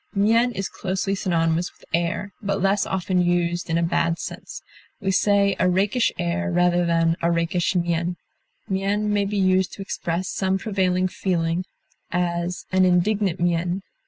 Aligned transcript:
Mien 0.15 0.51
is 0.53 0.67
closely 0.67 1.13
synonymous 1.13 1.71
with 1.71 1.85
air, 1.93 2.33
but 2.41 2.59
less 2.59 2.87
often 2.87 3.21
used 3.21 3.69
in 3.69 3.77
a 3.77 3.83
bad 3.83 4.17
sense. 4.17 4.63
We 4.99 5.11
say 5.11 5.55
a 5.59 5.69
rakish 5.69 6.11
air 6.17 6.49
rather 6.51 6.87
than 6.87 7.17
a 7.21 7.29
rakish 7.31 7.75
mien. 7.75 8.17
Mien 8.67 9.13
may 9.13 9.25
be 9.25 9.37
used 9.37 9.73
to 9.73 9.81
express 9.83 10.27
some 10.27 10.57
prevailing 10.57 11.07
feeling; 11.07 11.65
as, 12.09 12.65
"an 12.71 12.83
indignant 12.83 13.39
mien." 13.39 13.83